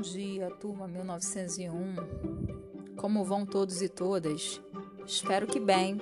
dia, 0.00 0.50
turma 0.50 0.88
1901. 0.88 1.94
Como 2.96 3.24
vão 3.24 3.44
todos 3.44 3.82
e 3.82 3.88
todas? 3.88 4.60
Espero 5.06 5.46
que 5.46 5.60
bem. 5.60 5.98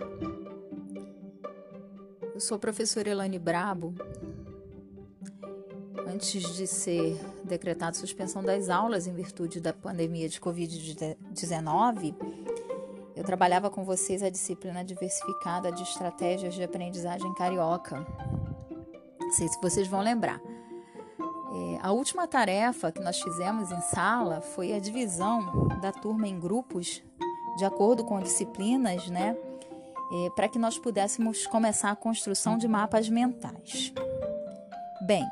Eu 2.33 2.41
sou 2.41 2.57
a 2.57 2.59
professora 2.59 3.11
Elane 3.11 3.39
Brabo. 3.39 3.95
Antes 6.07 6.55
de 6.55 6.67
ser 6.67 7.19
decretada 7.45 7.95
suspensão 7.97 8.43
das 8.43 8.69
aulas 8.69 9.07
em 9.07 9.15
virtude 9.15 9.61
da 9.61 9.73
pandemia 9.73 10.29
de 10.29 10.41
Covid-19, 10.41 12.15
eu 13.17 13.25
trabalhava 13.25 13.69
com 13.69 13.85
vocês 13.85 14.23
a 14.23 14.31
disciplina 14.31 14.85
diversificada 14.85 15.73
de 15.73 15.83
estratégias 15.83 16.55
de 16.55 16.63
aprendizagem 16.63 17.35
carioca. 17.35 18.07
Não 19.21 19.31
sei 19.33 19.49
se 19.49 19.61
vocês 19.61 19.89
vão 19.89 20.01
lembrar. 20.01 20.41
É, 21.59 21.79
a 21.83 21.91
última 21.91 22.29
tarefa 22.29 22.93
que 22.93 23.01
nós 23.01 23.21
fizemos 23.21 23.73
em 23.73 23.81
sala 23.81 24.41
foi 24.41 24.73
a 24.73 24.79
divisão 24.79 25.67
da 25.81 25.91
turma 25.91 26.29
em 26.29 26.39
grupos, 26.39 27.03
de 27.57 27.65
acordo 27.65 28.05
com 28.05 28.21
disciplinas, 28.21 29.09
né? 29.09 29.37
É, 30.11 30.31
para 30.31 30.49
que 30.49 30.59
nós 30.59 30.79
pudéssemos 30.79 31.47
começar 31.47 31.91
a 31.91 31.97
construção 31.97 32.57
de 32.57 32.69
mapas 32.69 33.09
mentais. 33.09 33.93
Bem, 35.03 35.27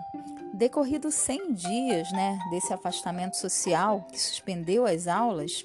decorridos 0.52 1.14
100 1.14 1.54
dias 1.54 2.12
né, 2.12 2.38
desse 2.50 2.72
afastamento 2.74 3.36
social 3.36 4.06
que 4.10 4.20
suspendeu 4.20 4.84
as 4.84 5.06
aulas, 5.06 5.64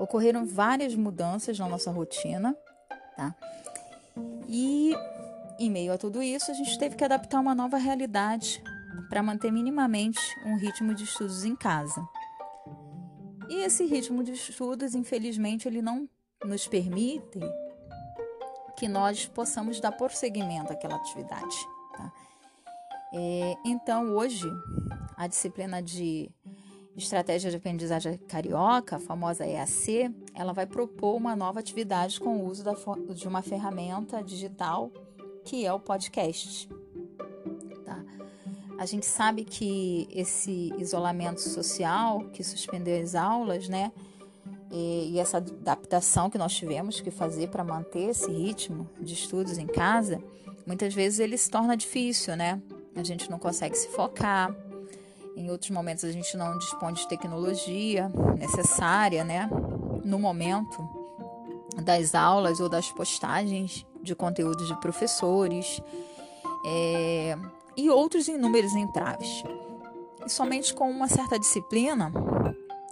ocorreram 0.00 0.44
várias 0.44 0.94
mudanças 0.94 1.58
na 1.58 1.68
nossa 1.68 1.90
rotina, 1.90 2.56
tá? 3.16 3.34
E 4.48 4.96
em 5.58 5.70
meio 5.70 5.92
a 5.92 5.98
tudo 5.98 6.22
isso, 6.22 6.50
a 6.50 6.54
gente 6.54 6.76
teve 6.78 6.96
que 6.96 7.04
adaptar 7.04 7.40
uma 7.40 7.54
nova 7.54 7.76
realidade 7.76 8.62
para 9.08 9.22
manter 9.22 9.50
minimamente 9.50 10.20
um 10.44 10.56
ritmo 10.56 10.94
de 10.94 11.04
estudos 11.04 11.44
em 11.44 11.56
casa. 11.56 12.06
E 13.48 13.62
esse 13.62 13.86
ritmo 13.86 14.22
de 14.22 14.32
estudos, 14.32 14.94
infelizmente, 14.94 15.66
ele 15.66 15.80
não 15.80 16.08
nos 16.44 16.66
permite 16.66 17.40
que 18.76 18.86
nós 18.86 19.26
possamos 19.26 19.80
dar 19.80 19.92
prosseguimento 19.92 20.72
àquela 20.72 20.96
atividade. 20.96 21.56
Tá? 21.96 22.12
É, 23.14 23.56
então, 23.64 24.14
hoje, 24.14 24.46
a 25.16 25.26
disciplina 25.26 25.82
de 25.82 26.30
Estratégia 26.96 27.50
de 27.50 27.56
Aprendizagem 27.56 28.18
Carioca, 28.18 28.96
a 28.96 29.00
famosa 29.00 29.46
EAC, 29.46 30.14
ela 30.34 30.52
vai 30.52 30.66
propor 30.66 31.16
uma 31.16 31.34
nova 31.34 31.60
atividade 31.60 32.20
com 32.20 32.38
o 32.38 32.46
uso 32.46 32.64
da, 32.64 32.74
de 33.14 33.26
uma 33.26 33.40
ferramenta 33.40 34.22
digital 34.22 34.90
que 35.44 35.64
é 35.64 35.72
o 35.72 35.80
podcast. 35.80 36.68
A 38.78 38.86
gente 38.86 39.04
sabe 39.06 39.44
que 39.44 40.08
esse 40.12 40.72
isolamento 40.78 41.40
social 41.40 42.20
que 42.32 42.44
suspendeu 42.44 43.02
as 43.02 43.16
aulas, 43.16 43.68
né? 43.68 43.90
E, 44.70 45.10
e 45.14 45.18
essa 45.18 45.38
adaptação 45.38 46.30
que 46.30 46.38
nós 46.38 46.54
tivemos 46.54 47.00
que 47.00 47.10
fazer 47.10 47.48
para 47.48 47.64
manter 47.64 48.10
esse 48.10 48.30
ritmo 48.30 48.88
de 49.00 49.14
estudos 49.14 49.58
em 49.58 49.66
casa, 49.66 50.22
muitas 50.64 50.94
vezes 50.94 51.18
ele 51.18 51.36
se 51.36 51.50
torna 51.50 51.76
difícil, 51.76 52.36
né? 52.36 52.62
A 52.94 53.02
gente 53.02 53.28
não 53.28 53.38
consegue 53.38 53.76
se 53.76 53.88
focar. 53.88 54.54
Em 55.36 55.50
outros 55.50 55.70
momentos 55.70 56.04
a 56.04 56.12
gente 56.12 56.36
não 56.36 56.56
dispõe 56.56 56.92
de 56.92 57.06
tecnologia 57.08 58.08
necessária, 58.38 59.24
né? 59.24 59.50
No 60.04 60.20
momento 60.20 60.88
das 61.82 62.14
aulas 62.14 62.60
ou 62.60 62.68
das 62.68 62.92
postagens 62.92 63.84
de 64.02 64.14
conteúdos 64.14 64.68
de 64.68 64.80
professores. 64.80 65.82
É, 66.64 67.36
e 67.78 67.88
outros 67.88 68.26
inúmeros 68.26 68.74
entraves. 68.74 69.44
E 70.26 70.28
somente 70.28 70.74
com 70.74 70.90
uma 70.90 71.06
certa 71.06 71.38
disciplina 71.38 72.12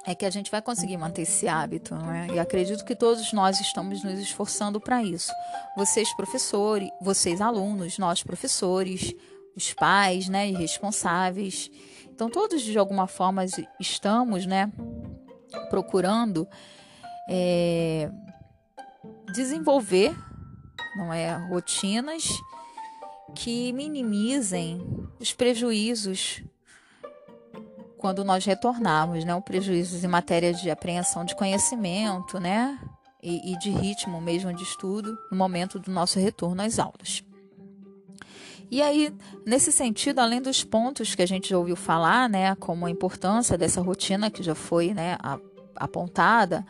é 0.07 0.15
que 0.15 0.25
a 0.25 0.31
gente 0.31 0.49
vai 0.49 0.63
conseguir 0.63 0.97
manter 0.97 1.23
esse 1.23 1.49
hábito, 1.49 1.97
não 1.97 2.13
é? 2.13 2.29
E 2.29 2.39
acredito 2.39 2.85
que 2.85 2.95
todos 2.95 3.33
nós 3.33 3.61
estamos 3.61 4.05
nos 4.05 4.21
esforçando 4.21 4.81
para 4.81 5.03
isso. 5.03 5.33
Vocês 5.77 6.15
professores, 6.15 6.89
vocês 7.01 7.41
alunos, 7.41 7.99
nós 7.99 8.23
professores, 8.23 9.13
os 9.57 9.73
pais, 9.73 10.29
né, 10.29 10.49
e 10.49 10.53
responsáveis. 10.53 11.69
Então 12.09 12.31
todos 12.31 12.63
de 12.63 12.79
alguma 12.79 13.09
forma 13.09 13.45
estamos, 13.81 14.47
né, 14.47 14.71
procurando 15.69 16.47
é, 17.29 18.09
desenvolver, 19.35 20.17
não 20.97 21.13
é, 21.13 21.35
rotinas 21.49 22.29
que 23.37 23.71
minimizem 23.73 24.81
os 25.21 25.33
prejuízos 25.33 26.43
quando 27.99 28.25
nós 28.25 28.45
retornarmos, 28.45 29.25
né? 29.25 29.35
Os 29.35 29.45
prejuízos 29.45 30.03
em 30.03 30.09
matéria 30.09 30.53
de 30.55 30.71
apreensão 30.71 31.25
de 31.25 31.37
conhecimento, 31.37 32.41
né? 32.41 32.79
E, 33.23 33.53
e 33.53 33.59
de 33.59 33.71
ritmo 33.71 34.21
mesmo 34.21 34.53
de 34.53 34.63
estudo 34.63 35.17
no 35.31 35.37
momento 35.37 35.79
do 35.79 35.91
nosso 35.91 36.19
retorno 36.19 36.63
às 36.63 36.79
aulas. 36.79 37.23
E 38.71 38.81
aí, 38.83 39.15
nesse 39.45 39.71
sentido, 39.71 40.21
além 40.21 40.41
dos 40.41 40.65
pontos 40.65 41.15
que 41.15 41.23
a 41.23 41.27
gente 41.27 41.51
já 41.51 41.59
ouviu 41.59 41.77
falar, 41.77 42.29
né, 42.29 42.55
como 42.57 42.87
a 42.87 42.91
importância 42.91 43.57
dessa 43.57 43.81
rotina 43.81 44.31
que 44.31 44.43
já 44.43 44.55
foi 44.55 44.93
né, 44.93 45.17
apontada, 45.77 46.67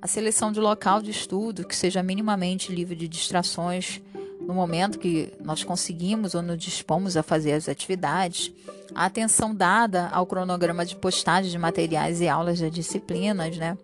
a 0.00 0.06
seleção 0.06 0.52
de 0.52 0.60
local 0.60 1.02
de 1.02 1.10
estudo 1.10 1.66
que 1.66 1.74
seja 1.74 2.02
minimamente 2.02 2.72
livre 2.72 2.94
de 2.94 3.08
distrações 3.08 4.00
no 4.40 4.54
momento 4.54 4.98
que 4.98 5.32
nós 5.40 5.64
conseguimos 5.64 6.34
ou 6.34 6.42
nos 6.42 6.58
dispomos 6.58 7.16
a 7.16 7.22
fazer 7.22 7.52
as 7.52 7.68
atividades, 7.68 8.52
a 8.94 9.04
atenção 9.04 9.54
dada 9.54 10.08
ao 10.08 10.26
cronograma 10.26 10.84
de 10.84 10.96
postagem 10.96 11.50
de 11.50 11.58
materiais 11.58 12.20
e 12.20 12.28
aulas 12.28 12.58
de 12.58 12.70
disciplinas, 12.70 13.56
né? 13.56 13.76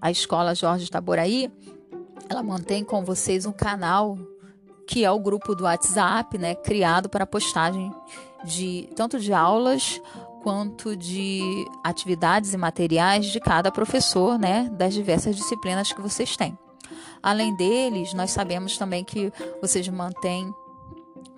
A 0.00 0.10
escola 0.10 0.54
Jorge 0.54 0.90
Taboraí, 0.90 1.50
ela 2.28 2.42
mantém 2.42 2.82
com 2.84 3.04
vocês 3.04 3.44
um 3.44 3.52
canal 3.52 4.16
que 4.86 5.04
é 5.04 5.10
o 5.10 5.20
grupo 5.20 5.54
do 5.54 5.64
WhatsApp, 5.64 6.36
né, 6.36 6.54
criado 6.54 7.08
para 7.08 7.24
postagem 7.24 7.92
de 8.44 8.88
tanto 8.96 9.20
de 9.20 9.32
aulas 9.32 10.00
quanto 10.42 10.96
de 10.96 11.64
atividades 11.84 12.54
e 12.54 12.56
materiais 12.56 13.26
de 13.26 13.38
cada 13.38 13.70
professor, 13.70 14.38
né, 14.38 14.68
das 14.72 14.94
diversas 14.94 15.36
disciplinas 15.36 15.92
que 15.92 16.00
vocês 16.00 16.36
têm. 16.36 16.58
Além 17.22 17.54
deles, 17.56 18.12
nós 18.14 18.30
sabemos 18.30 18.78
também 18.78 19.04
que 19.04 19.32
vocês 19.60 19.88
mantêm 19.88 20.52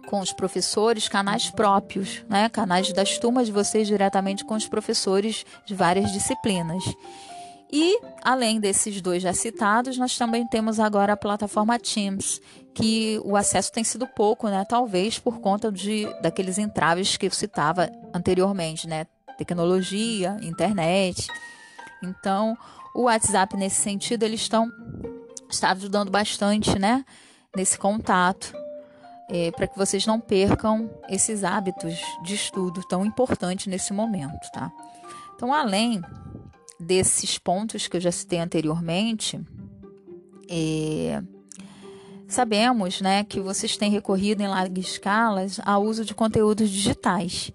com 0.06 0.20
os 0.20 0.32
professores 0.32 1.08
canais 1.08 1.50
próprios, 1.50 2.24
né? 2.28 2.48
canais 2.48 2.92
das 2.92 3.18
turmas 3.18 3.46
de 3.46 3.52
vocês 3.52 3.86
diretamente 3.86 4.44
com 4.44 4.54
os 4.54 4.68
professores 4.68 5.46
de 5.64 5.74
várias 5.74 6.12
disciplinas. 6.12 6.84
E, 7.72 7.98
além 8.22 8.60
desses 8.60 9.00
dois 9.00 9.22
já 9.22 9.32
citados, 9.32 9.96
nós 9.96 10.18
também 10.18 10.46
temos 10.46 10.78
agora 10.78 11.14
a 11.14 11.16
plataforma 11.16 11.78
Teams, 11.78 12.38
que 12.74 13.18
o 13.24 13.34
acesso 13.34 13.72
tem 13.72 13.82
sido 13.82 14.06
pouco, 14.06 14.46
né? 14.48 14.62
Talvez 14.68 15.18
por 15.18 15.40
conta 15.40 15.72
de 15.72 16.06
daqueles 16.20 16.58
entraves 16.58 17.16
que 17.16 17.26
eu 17.26 17.30
citava 17.30 17.90
anteriormente, 18.12 18.86
né? 18.86 19.06
Tecnologia, 19.38 20.36
internet. 20.42 21.26
Então, 22.02 22.54
o 22.94 23.04
WhatsApp, 23.04 23.56
nesse 23.56 23.80
sentido, 23.80 24.24
eles 24.24 24.42
estão 24.42 24.70
está 25.54 25.70
ajudando 25.72 26.10
bastante, 26.10 26.78
né? 26.78 27.04
Nesse 27.56 27.78
contato, 27.78 28.54
é, 29.28 29.50
para 29.50 29.66
que 29.66 29.76
vocês 29.76 30.06
não 30.06 30.18
percam 30.18 30.90
esses 31.08 31.44
hábitos 31.44 32.00
de 32.22 32.34
estudo 32.34 32.82
tão 32.88 33.04
importantes 33.04 33.66
nesse 33.66 33.92
momento, 33.92 34.50
tá? 34.52 34.72
Então, 35.34 35.52
além 35.52 36.02
desses 36.78 37.38
pontos 37.38 37.86
que 37.86 37.96
eu 37.96 38.00
já 38.00 38.10
citei 38.10 38.38
anteriormente, 38.38 39.40
é, 40.48 41.22
sabemos, 42.26 43.00
né, 43.00 43.24
que 43.24 43.40
vocês 43.40 43.76
têm 43.76 43.90
recorrido 43.90 44.42
em 44.42 44.48
larga 44.48 44.80
escala 44.80 45.46
ao 45.64 45.82
uso 45.82 46.04
de 46.04 46.14
conteúdos 46.14 46.70
digitais 46.70 47.52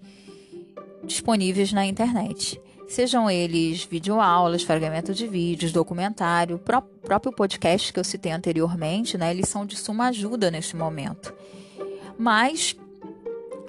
disponíveis 1.03 1.71
na 1.71 1.85
internet 1.85 2.59
sejam 2.87 3.29
eles 3.29 3.83
videoaulas, 3.83 4.63
fragmento 4.63 5.13
de 5.13 5.27
vídeos, 5.27 5.71
documentário, 5.71 6.57
pró 6.57 6.81
próprio 6.81 7.31
podcast 7.31 7.93
que 7.93 7.99
eu 7.99 8.03
citei 8.03 8.31
anteriormente, 8.31 9.17
né? 9.17 9.31
Eles 9.31 9.47
são 9.47 9.65
de 9.65 9.77
suma 9.77 10.07
ajuda 10.07 10.51
nesse 10.51 10.75
momento. 10.75 11.33
Mas 12.17 12.75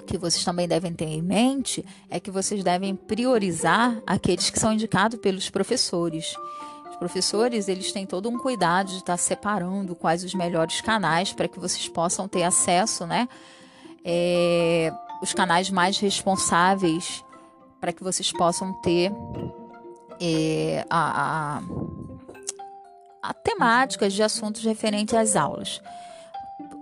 o 0.01 0.03
que 0.03 0.17
vocês 0.17 0.43
também 0.43 0.67
devem 0.67 0.93
ter 0.93 1.05
em 1.05 1.21
mente 1.21 1.85
é 2.09 2.19
que 2.19 2.29
vocês 2.29 2.63
devem 2.63 2.95
priorizar 2.95 4.01
aqueles 4.05 4.49
que 4.49 4.59
são 4.59 4.73
indicados 4.73 5.19
pelos 5.19 5.49
professores. 5.49 6.33
Os 6.89 6.97
professores, 6.97 7.69
eles 7.69 7.93
têm 7.93 8.05
todo 8.05 8.27
um 8.27 8.37
cuidado 8.37 8.87
de 8.87 8.97
estar 8.97 9.15
separando 9.15 9.95
quais 9.95 10.23
os 10.23 10.33
melhores 10.33 10.81
canais 10.81 11.31
para 11.31 11.47
que 11.47 11.59
vocês 11.59 11.87
possam 11.87 12.27
ter 12.27 12.43
acesso, 12.43 13.05
né? 13.05 13.29
É, 14.03 14.91
os 15.21 15.33
canais 15.33 15.69
mais 15.69 15.97
responsáveis 15.97 17.23
para 17.79 17.93
que 17.93 18.03
vocês 18.03 18.31
possam 18.31 18.73
ter 18.81 19.11
é, 20.19 20.85
a, 20.89 21.59
a, 21.59 23.29
a 23.29 23.33
temáticas 23.33 24.13
de 24.13 24.21
assuntos 24.21 24.63
referentes 24.63 25.13
às 25.13 25.35
aulas. 25.35 25.81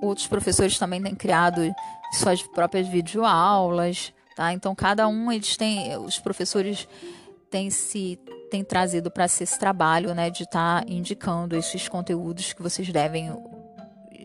Outros 0.02 0.28
professores 0.28 0.78
também 0.78 1.02
têm 1.02 1.16
criado 1.16 1.62
suas 2.14 2.42
próprias 2.42 2.88
videoaulas, 2.88 4.14
tá? 4.36 4.54
Então 4.54 4.74
cada 4.74 5.08
um 5.08 5.32
eles 5.32 5.56
têm, 5.56 5.98
os 5.98 6.20
professores 6.20 6.88
tem 7.50 7.70
se 7.70 8.20
tem 8.50 8.64
trazido 8.64 9.12
para 9.12 9.26
esse 9.26 9.60
trabalho, 9.60 10.16
né, 10.16 10.30
de 10.30 10.44
estar 10.44 10.82
tá 10.82 10.86
indicando 10.90 11.56
esses 11.58 11.90
conteúdos 11.90 12.54
que 12.54 12.62
vocês 12.62 12.90
devem 12.94 13.30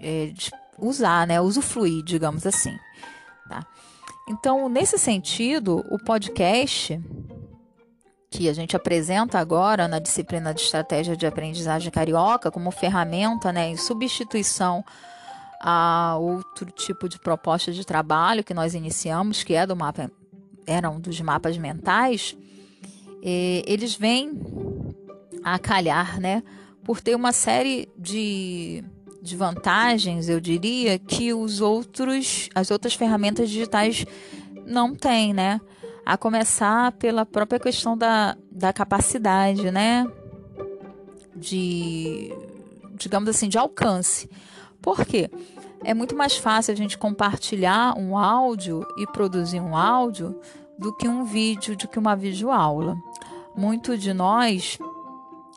é, 0.00 0.32
usar, 0.78 1.26
né, 1.26 1.40
usufruir, 1.40 2.04
digamos 2.04 2.46
assim, 2.46 2.76
tá? 3.48 3.66
Então, 4.28 4.68
nesse 4.68 4.98
sentido, 4.98 5.84
o 5.90 5.98
podcast 5.98 7.00
que 8.30 8.48
a 8.48 8.52
gente 8.54 8.74
apresenta 8.74 9.38
agora 9.38 9.86
na 9.86 9.98
disciplina 9.98 10.54
de 10.54 10.62
estratégia 10.62 11.14
de 11.14 11.26
aprendizagem 11.26 11.90
carioca 11.90 12.50
como 12.50 12.70
ferramenta, 12.70 13.52
né, 13.52 13.68
em 13.68 13.76
substituição 13.76 14.82
a 15.60 16.16
outro 16.18 16.70
tipo 16.70 17.08
de 17.08 17.18
proposta 17.18 17.70
de 17.70 17.84
trabalho 17.84 18.42
que 18.42 18.54
nós 18.54 18.74
iniciamos, 18.74 19.44
que 19.44 19.54
é 19.54 19.66
do 19.66 19.76
mapa, 19.76 20.10
era 20.66 20.88
um 20.88 20.98
dos 20.98 21.20
mapas 21.20 21.58
mentais, 21.58 22.34
eles 23.22 23.94
vêm 23.94 24.32
a 25.44 25.58
calhar, 25.58 26.18
né, 26.18 26.42
por 26.82 27.00
ter 27.00 27.14
uma 27.14 27.32
série 27.32 27.88
de, 27.98 28.82
de 29.22 29.36
vantagens, 29.36 30.28
eu 30.28 30.40
diria, 30.40 30.98
que 30.98 31.32
os 31.32 31.60
outros, 31.60 32.48
as 32.54 32.72
outras 32.72 32.94
ferramentas 32.94 33.48
digitais 33.48 34.04
não 34.66 34.94
têm, 34.94 35.32
né? 35.32 35.60
A 36.04 36.18
começar 36.18 36.90
pela 36.92 37.24
própria 37.24 37.60
questão 37.60 37.96
da, 37.96 38.36
da 38.50 38.72
capacidade, 38.72 39.70
né? 39.70 40.04
De, 41.36 42.34
digamos 42.94 43.28
assim, 43.28 43.48
de 43.48 43.56
alcance. 43.56 44.28
Por 44.80 45.06
quê? 45.06 45.30
É 45.84 45.94
muito 45.94 46.16
mais 46.16 46.36
fácil 46.36 46.72
a 46.72 46.76
gente 46.76 46.98
compartilhar 46.98 47.96
um 47.96 48.18
áudio 48.18 48.84
e 48.98 49.06
produzir 49.06 49.60
um 49.60 49.76
áudio 49.76 50.40
do 50.76 50.92
que 50.96 51.06
um 51.06 51.24
vídeo, 51.24 51.76
do 51.76 51.86
que 51.86 51.98
uma 51.98 52.16
videoaula. 52.16 52.96
Muito 53.56 53.96
de 53.96 54.12
nós 54.12 54.78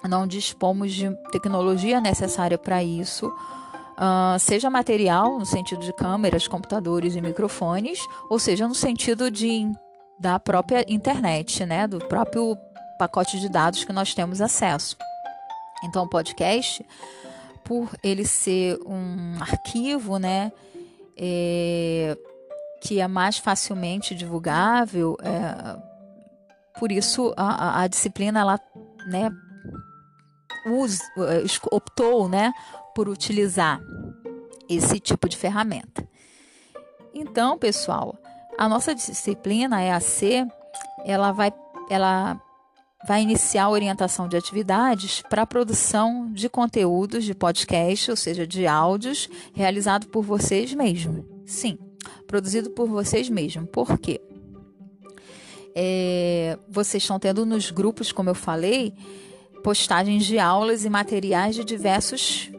não 0.08 0.28
dispomos 0.28 0.94
de 0.94 1.10
tecnologia 1.32 2.00
necessária 2.02 2.58
para 2.58 2.84
isso, 2.84 3.28
uh, 3.28 4.40
seja 4.40 4.70
material, 4.70 5.40
no 5.40 5.46
sentido 5.46 5.82
de 5.82 5.94
câmeras, 5.94 6.48
computadores 6.48 7.16
e 7.16 7.22
microfones, 7.22 8.00
ou 8.30 8.40
seja 8.40 8.68
no 8.68 8.76
sentido 8.76 9.32
de, 9.32 9.72
da 10.20 10.40
própria 10.40 10.86
internet, 10.88 11.66
né, 11.66 11.88
do 11.88 12.00
próprio 12.00 12.58
pacote 12.98 13.40
de 13.40 13.50
dados 13.50 13.84
que 13.84 13.94
nós 13.94 14.14
temos 14.14 14.42
acesso. 14.42 14.98
Então, 15.84 16.04
o 16.04 16.10
podcast, 16.10 16.86
por 17.64 17.90
ele 18.04 18.26
ser 18.26 18.80
um 18.86 19.38
arquivo, 19.42 20.18
né, 20.18 20.52
é, 21.18 22.18
que 22.82 23.00
é 23.00 23.08
mais 23.08 23.38
facilmente 23.38 24.14
divulgável, 24.16 25.18
é, 25.22 25.78
por 26.80 26.92
isso 26.92 27.34
a, 27.38 27.82
a, 27.82 27.88
disciplina 27.88 28.40
ela, 28.40 28.60
né, 29.08 29.32
é, 30.66 31.44
optou, 31.72 32.28
né, 32.28 32.52
por 32.94 33.08
utilizar 33.10 33.80
esse 34.70 35.00
tipo 35.00 35.30
de 35.30 35.38
ferramenta. 35.38 36.08
Então, 37.14 37.58
pessoal, 37.58 38.18
a 38.58 38.68
nossa 38.68 38.94
disciplina 38.94 39.84
EAC, 39.84 40.48
ela 41.06 41.32
vai, 41.32 41.54
ela 41.90 42.42
vai 43.08 43.22
iniciar 43.22 43.66
a 43.66 43.70
orientação 43.70 44.28
de 44.28 44.36
atividades 44.36 45.22
para 45.30 45.44
a 45.44 45.48
produção 45.48 46.32
de 46.32 46.50
conteúdos 46.50 47.24
de 47.24 47.36
podcast, 47.36 48.10
ou 48.12 48.18
seja, 48.18 48.48
de 48.48 48.66
áudios, 48.66 49.30
realizado 49.54 50.08
por 50.08 50.24
vocês 50.24 50.74
mesmos. 50.74 51.24
Sim, 51.46 51.78
produzido 52.28 52.72
por 52.72 52.88
vocês 52.88 53.30
mesmos. 53.30 53.70
Por 53.72 54.00
quê? 54.00 54.20
É, 55.76 56.58
vocês 56.70 57.04
estão 57.04 57.20
tendo 57.20 57.46
nos 57.46 57.70
grupos, 57.70 58.12
como 58.12 58.30
eu 58.30 58.36
falei, 58.36 58.94
postagens 59.66 60.28
de 60.28 60.38
aulas 60.38 60.86
e 60.86 60.90
materiais 60.92 61.56
de 61.56 61.64
diversos 61.64 62.52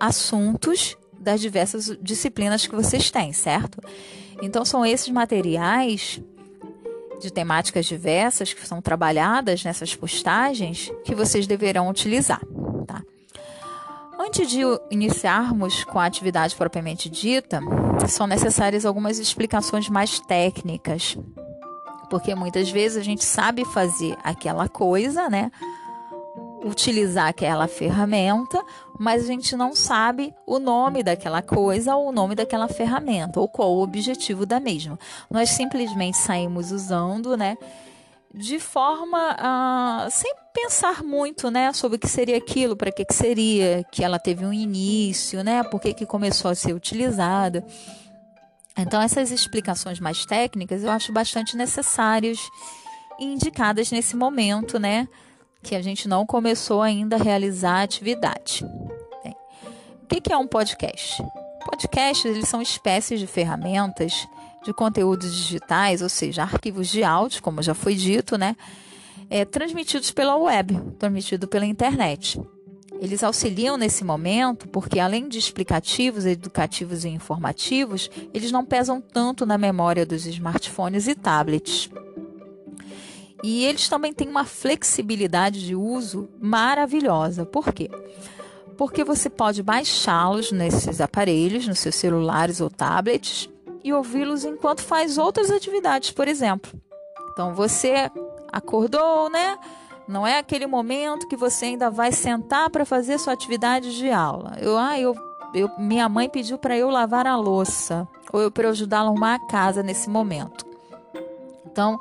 assuntos 0.00 0.96
das 1.20 1.42
diversas 1.42 1.94
disciplinas 2.00 2.66
que 2.66 2.74
vocês 2.74 3.10
têm, 3.10 3.34
certo? 3.34 3.78
Então 4.40 4.64
são 4.64 4.86
esses 4.86 5.10
materiais 5.10 6.18
de 7.20 7.30
temáticas 7.30 7.84
diversas 7.84 8.54
que 8.54 8.66
são 8.66 8.80
trabalhadas 8.80 9.62
nessas 9.62 9.94
postagens 9.94 10.90
que 11.04 11.14
vocês 11.14 11.46
deverão 11.46 11.90
utilizar, 11.90 12.40
tá? 12.86 13.02
Antes 14.18 14.48
de 14.48 14.60
iniciarmos 14.90 15.84
com 15.84 15.98
a 15.98 16.06
atividade 16.06 16.56
propriamente 16.56 17.10
dita, 17.10 17.60
são 18.08 18.26
necessárias 18.26 18.86
algumas 18.86 19.18
explicações 19.18 19.90
mais 19.90 20.18
técnicas, 20.18 21.14
porque 22.08 22.34
muitas 22.34 22.70
vezes 22.70 22.96
a 22.96 23.04
gente 23.04 23.22
sabe 23.22 23.66
fazer 23.66 24.16
aquela 24.24 24.66
coisa, 24.66 25.28
né? 25.28 25.52
Utilizar 26.64 27.28
aquela 27.28 27.68
ferramenta, 27.68 28.62
mas 28.98 29.24
a 29.24 29.26
gente 29.26 29.56
não 29.56 29.74
sabe 29.74 30.34
o 30.46 30.58
nome 30.58 31.02
daquela 31.02 31.40
coisa 31.40 31.94
ou 31.94 32.08
o 32.08 32.12
nome 32.12 32.34
daquela 32.34 32.68
ferramenta, 32.68 33.38
ou 33.40 33.48
qual 33.48 33.74
o 33.74 33.82
objetivo 33.82 34.44
da 34.44 34.58
mesma. 34.58 34.98
Nós 35.30 35.50
simplesmente 35.50 36.16
saímos 36.16 36.72
usando, 36.72 37.36
né? 37.36 37.56
de 38.32 38.58
forma 38.58 39.34
uh, 39.34 40.10
sem 40.10 40.32
pensar 40.52 41.02
muito, 41.02 41.50
né, 41.50 41.72
sobre 41.72 41.96
o 41.96 41.98
que 41.98 42.08
seria 42.08 42.36
aquilo, 42.36 42.76
para 42.76 42.92
que, 42.92 43.04
que 43.04 43.14
seria, 43.14 43.84
que 43.90 44.04
ela 44.04 44.18
teve 44.18 44.44
um 44.44 44.52
início, 44.52 45.42
né, 45.42 45.62
por 45.64 45.80
que, 45.80 45.94
que 45.94 46.06
começou 46.06 46.50
a 46.50 46.54
ser 46.54 46.74
utilizada. 46.74 47.64
Então 48.76 49.00
essas 49.00 49.30
explicações 49.30 49.98
mais 49.98 50.24
técnicas 50.24 50.84
eu 50.84 50.90
acho 50.90 51.12
bastante 51.12 51.56
necessárias 51.56 52.38
e 53.18 53.24
indicadas 53.24 53.90
nesse 53.90 54.14
momento, 54.14 54.78
né, 54.78 55.08
que 55.62 55.74
a 55.74 55.82
gente 55.82 56.08
não 56.08 56.24
começou 56.24 56.82
ainda 56.82 57.16
a 57.16 57.22
realizar 57.22 57.80
a 57.80 57.82
atividade. 57.82 58.64
Bem, 59.22 59.36
o 60.02 60.06
que, 60.06 60.32
é 60.32 60.36
um 60.36 60.46
podcast? 60.46 61.22
Podcasts 61.64 62.24
eles 62.24 62.48
são 62.48 62.62
espécies 62.62 63.20
de 63.20 63.26
ferramentas 63.26 64.26
de 64.64 64.72
conteúdos 64.72 65.34
digitais, 65.34 66.02
ou 66.02 66.08
seja, 66.08 66.42
arquivos 66.42 66.88
de 66.88 67.02
áudio, 67.02 67.42
como 67.42 67.62
já 67.62 67.74
foi 67.74 67.94
dito, 67.94 68.36
né? 68.36 68.56
É, 69.30 69.44
transmitidos 69.44 70.10
pela 70.10 70.36
web, 70.36 70.80
transmitido 70.98 71.46
pela 71.46 71.66
internet. 71.66 72.40
Eles 73.00 73.22
auxiliam 73.22 73.76
nesse 73.76 74.04
momento 74.04 74.66
porque, 74.68 74.98
além 74.98 75.28
de 75.28 75.38
explicativos, 75.38 76.26
educativos 76.26 77.04
e 77.04 77.08
informativos, 77.08 78.10
eles 78.34 78.50
não 78.50 78.64
pesam 78.64 79.00
tanto 79.00 79.46
na 79.46 79.56
memória 79.56 80.04
dos 80.04 80.26
smartphones 80.26 81.06
e 81.06 81.14
tablets. 81.14 81.88
E 83.42 83.64
eles 83.64 83.88
também 83.88 84.12
têm 84.12 84.28
uma 84.28 84.44
flexibilidade 84.44 85.64
de 85.64 85.74
uso 85.74 86.28
maravilhosa. 86.40 87.46
Por 87.46 87.72
quê? 87.72 87.90
Porque 88.76 89.04
você 89.04 89.30
pode 89.30 89.62
baixá-los 89.62 90.52
nesses 90.52 91.00
aparelhos, 91.00 91.66
nos 91.66 91.78
seus 91.78 91.94
celulares 91.94 92.60
ou 92.60 92.70
tablets, 92.70 93.48
e 93.82 93.92
ouvi-los 93.92 94.44
enquanto 94.44 94.82
faz 94.82 95.18
outras 95.18 95.50
atividades, 95.50 96.10
por 96.10 96.28
exemplo. 96.28 96.72
Então 97.32 97.54
você 97.54 98.10
acordou, 98.52 99.30
né? 99.30 99.58
Não 100.06 100.26
é 100.26 100.38
aquele 100.38 100.66
momento 100.66 101.28
que 101.28 101.36
você 101.36 101.66
ainda 101.66 101.90
vai 101.90 102.12
sentar 102.12 102.70
para 102.70 102.84
fazer 102.84 103.18
sua 103.18 103.34
atividade 103.34 103.96
de 103.96 104.10
aula. 104.10 104.56
Eu, 104.58 104.76
ah, 104.76 104.98
eu, 104.98 105.14
eu 105.54 105.70
minha 105.78 106.08
mãe 106.08 106.28
pediu 106.28 106.58
para 106.58 106.76
eu 106.76 106.88
lavar 106.88 107.26
a 107.26 107.36
louça 107.36 108.08
ou 108.32 108.40
eu 108.40 108.50
para 108.50 108.70
ajudar 108.70 109.00
a 109.00 109.02
arrumar 109.02 109.34
a 109.34 109.46
casa 109.46 109.82
nesse 109.82 110.08
momento. 110.08 110.66
Então, 111.66 111.98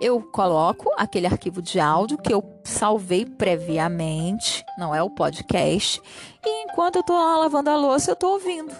eu 0.00 0.22
coloco 0.22 0.90
aquele 0.96 1.26
arquivo 1.26 1.60
de 1.60 1.78
áudio 1.78 2.16
que 2.16 2.32
eu 2.32 2.42
salvei 2.64 3.26
previamente, 3.26 4.64
não 4.78 4.94
é 4.94 5.02
o 5.02 5.10
podcast, 5.10 6.00
e 6.44 6.64
enquanto 6.64 6.96
eu 6.96 7.00
estou 7.00 7.16
lá 7.16 7.36
lavando 7.36 7.68
a 7.68 7.76
louça, 7.76 8.10
eu 8.10 8.14
estou 8.14 8.32
ouvindo 8.32 8.74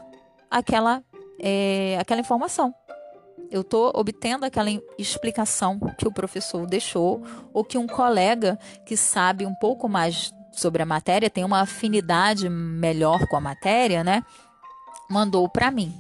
aquela 0.51 1.03
é, 1.39 1.97
aquela 2.01 2.21
informação. 2.21 2.75
Eu 3.51 3.63
estou 3.63 3.91
obtendo 3.95 4.45
aquela 4.45 4.71
explicação 4.97 5.79
que 5.99 6.07
o 6.07 6.13
professor 6.13 6.67
deixou 6.67 7.23
ou 7.53 7.65
que 7.65 7.77
um 7.77 7.87
colega 7.87 8.59
que 8.87 8.97
sabe 8.97 9.45
um 9.45 9.55
pouco 9.55 9.89
mais 9.89 10.33
sobre 10.53 10.83
a 10.83 10.87
matéria, 10.87 11.31
tem 11.31 11.45
uma 11.45 11.61
afinidade 11.61 12.49
melhor 12.49 13.27
com 13.27 13.37
a 13.37 13.41
matéria, 13.41 14.05
né? 14.05 14.23
Mandou 15.09 15.49
para 15.49 15.71
mim. 15.71 15.93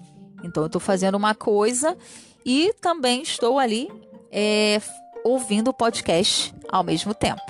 Então 0.45 0.63
eu 0.63 0.67
estou 0.67 0.81
fazendo 0.81 1.17
uma 1.17 1.35
coisa 1.35 1.97
e 2.45 2.73
também 2.81 3.23
estou 3.23 3.59
ali 3.59 3.91
é, 4.31 4.81
ouvindo 5.25 5.69
o 5.69 5.75
podcast 5.75 6.55
ao 6.69 6.83
mesmo 6.83 7.15
tempo, 7.15 7.43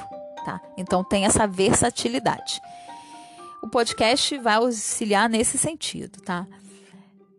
tá? 0.45 0.61
Então 0.77 1.05
tem 1.05 1.25
essa 1.25 1.47
versatilidade. 1.47 2.61
O 3.63 3.69
podcast 3.69 4.39
vai 4.39 4.55
auxiliar 4.55 5.29
nesse 5.29 5.59
sentido, 5.59 6.21
tá? 6.23 6.47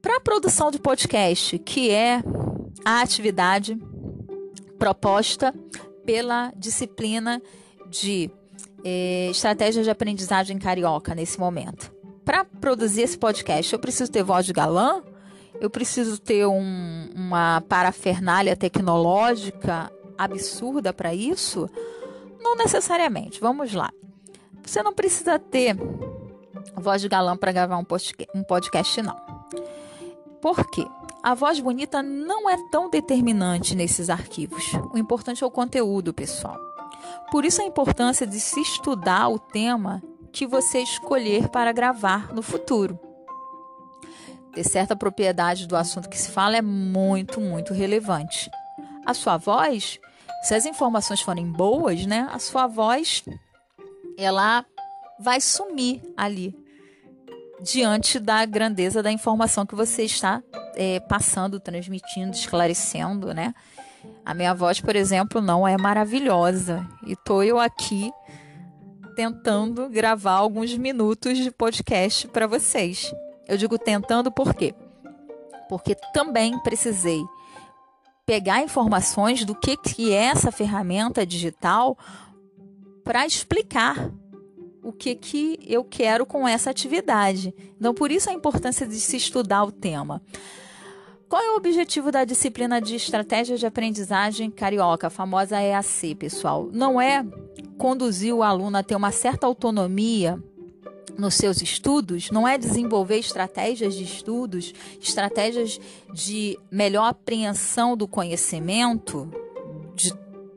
Para 0.02 0.18
a 0.18 0.22
produção 0.22 0.72
de 0.72 0.80
podcast, 0.80 1.58
que 1.60 1.92
é 1.92 2.24
a 2.86 3.02
atividade 3.02 3.78
proposta 4.78 5.54
pela 6.06 6.52
disciplina 6.56 7.42
de 7.90 8.30
eh, 8.84 9.28
estratégia 9.30 9.84
de 9.84 9.90
aprendizagem 9.90 10.58
carioca 10.58 11.14
nesse 11.14 11.40
momento. 11.40 11.92
Para 12.26 12.46
produzir 12.46 13.02
esse 13.02 13.18
podcast, 13.18 13.74
eu 13.74 13.80
preciso 13.80 14.12
ter 14.12 14.24
voz 14.24 14.46
de 14.46 14.54
galã, 14.54 15.04
eu 15.60 15.70
preciso 15.70 16.20
ter 16.20 16.46
um, 16.46 17.10
uma 17.16 17.62
parafernália 17.68 18.56
tecnológica 18.56 19.92
absurda 20.24 20.94
para 20.94 21.13
isso? 21.13 21.70
Não 22.40 22.56
necessariamente. 22.56 23.40
Vamos 23.40 23.74
lá. 23.74 23.92
Você 24.63 24.82
não 24.84 24.94
precisa 24.94 25.40
ter 25.40 25.75
voz 26.75 27.01
de 27.01 27.10
galã 27.10 27.36
para 27.36 27.51
gravar 27.51 27.78
um 27.78 28.44
podcast, 28.44 29.01
não. 29.01 29.16
Por 30.42 30.70
quê? 30.70 30.86
A 31.24 31.36
voz 31.36 31.60
bonita 31.60 32.01
não 32.01 32.50
é 32.50 32.58
tão 32.72 32.90
determinante 32.90 33.75
nesses 33.75 34.10
arquivos. 34.10 34.72
O 34.92 34.98
importante 34.98 35.44
é 35.44 35.48
o 35.48 35.51
conteúdo, 35.51 36.13
pessoal. 36.13 36.58
Por 37.32 37.46
isso 37.46 37.62
a 37.62 37.66
importância 37.66 38.25
de 38.25 38.40
se 38.40 38.60
estudar 38.60 39.30
o 39.30 39.38
tema 39.38 40.01
que 40.32 40.48
você 40.48 40.80
escolher 40.80 41.50
para 41.50 41.72
gravar 41.72 42.34
no 42.34 42.42
futuro. 42.42 43.00
Ter 44.54 44.63
certa 44.63 44.96
propriedade 44.96 45.68
do 45.68 45.75
assunto 45.75 46.10
que 46.10 46.18
se 46.18 46.32
fala 46.32 46.58
é 46.58 46.62
muito, 46.62 47.40
muito 47.40 47.74
relevante. 47.74 48.50
A 49.06 49.13
sua 49.13 49.38
voz, 49.38 50.00
se 50.42 50.54
as 50.56 50.66
informações 50.66 51.22
forem 51.22 51.46
boas, 51.52 52.06
né, 52.06 52.28
a 52.32 52.40
sua 52.40 52.68
voz 52.68 53.24
ela 54.18 54.66
vai 55.20 55.40
sumir 55.40 56.02
ali 56.18 56.56
diante 57.62 58.20
da 58.20 58.44
grandeza 58.46 59.04
da 59.04 59.12
informação 59.12 59.66
que 59.66 59.76
você 59.76 60.04
está 60.04 60.42
é, 60.76 61.00
passando, 61.00 61.60
transmitindo, 61.60 62.36
esclarecendo, 62.36 63.34
né? 63.34 63.54
A 64.26 64.34
minha 64.34 64.54
voz, 64.54 64.82
por 64.82 64.96
exemplo, 64.96 65.42
não 65.42 65.68
é 65.68 65.78
maravilhosa 65.78 66.88
e 67.06 67.16
tô 67.16 67.44
eu 67.44 67.60
aqui 67.60 68.12
tentando 69.16 69.88
gravar 69.90 70.34
alguns 70.34 70.76
minutos 70.76 71.38
de 71.38 71.52
podcast 71.52 72.28
para 72.28 72.48
vocês. 72.48 73.14
Eu 73.48 73.58
digo 73.58 73.78
tentando 73.78 74.32
por 74.32 74.56
quê? 74.56 74.74
Porque 75.70 75.96
também 76.14 76.58
precisei 76.64 77.22
pegar 78.25 78.62
informações 78.62 79.44
do 79.46 79.56
que, 79.56 79.75
que 79.78 80.12
é 80.13 80.25
essa 80.25 80.51
ferramenta 80.51 81.25
digital 81.25 81.98
para 83.04 83.25
explicar 83.25 84.12
o 84.84 84.92
que, 84.92 85.16
que 85.16 85.60
eu 85.66 85.84
quero 85.84 86.25
com 86.25 86.48
essa 86.48 86.70
atividade. 86.70 87.54
Então, 87.78 87.94
por 87.94 88.12
isso 88.12 88.30
a 88.30 88.34
importância 88.34 88.88
de 88.88 89.00
se 89.00 89.18
estudar 89.18 89.63
o 89.63 89.72
tema. 89.72 90.22
Qual 91.30 91.42
é 91.42 91.51
o 91.51 91.56
objetivo 91.56 92.12
da 92.12 92.25
disciplina 92.25 92.82
de 92.82 92.96
estratégia 92.96 93.58
de 93.58 93.66
aprendizagem 93.66 94.51
carioca, 94.51 95.08
a 95.08 95.10
famosa 95.10 95.62
EAC, 95.62 96.16
pessoal? 96.16 96.70
Não 96.74 97.00
é 97.00 97.25
conduzir 97.78 98.34
o 98.34 98.44
aluno 98.44 98.78
a 98.78 98.84
ter 98.84 98.96
uma 98.96 99.12
certa 99.12 99.48
autonomia 99.48 100.42
nos 101.22 101.36
seus 101.36 101.62
estudos, 101.62 102.32
não 102.32 102.48
é 102.48 102.58
desenvolver 102.58 103.20
estratégias 103.20 103.94
de 103.94 104.04
estudos, 104.04 104.74
estratégias 105.00 105.80
de 106.12 106.58
melhor 106.72 107.06
apreensão 107.06 107.96
do 107.96 108.08
conhecimento 108.08 109.32
de 109.96 110.12